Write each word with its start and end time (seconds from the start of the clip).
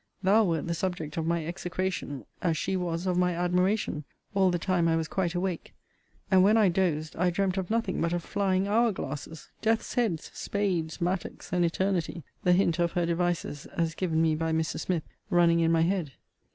Thou 0.23 0.45
wert 0.45 0.65
the 0.65 0.73
subject 0.73 1.15
of 1.15 1.27
my 1.27 1.45
execration, 1.45 2.25
as 2.41 2.57
she 2.57 2.75
was 2.75 3.05
of 3.05 3.19
my 3.19 3.35
admiration, 3.35 4.03
all 4.33 4.49
the 4.49 4.57
time 4.57 4.87
I 4.87 4.95
was 4.95 5.07
quite 5.07 5.35
awake: 5.35 5.75
and, 6.31 6.43
when 6.43 6.57
I 6.57 6.69
dozed, 6.69 7.15
I 7.17 7.29
dreamt 7.29 7.55
of 7.57 7.69
nothing 7.69 8.01
but 8.01 8.11
of 8.11 8.23
flying 8.23 8.67
hour 8.67 8.91
glasses, 8.91 9.49
deaths 9.61 9.93
heads, 9.93 10.31
spades, 10.33 11.01
mattocks, 11.01 11.53
and 11.53 11.63
eternity; 11.63 12.23
the 12.43 12.53
hint 12.53 12.79
of 12.79 12.93
her 12.93 13.05
devices 13.05 13.67
(as 13.77 13.93
given 13.93 14.23
me 14.23 14.33
by 14.33 14.51
Mrs. 14.51 14.79
Smith) 14.79 15.03
running 15.29 15.59
in 15.59 15.71
my 15.71 15.81
head. 15.83 16.13